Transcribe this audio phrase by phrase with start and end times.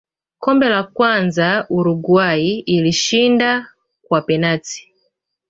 [0.43, 3.67] Kombe la kwanza Uruguay ilishinda
[4.01, 4.91] kwa penati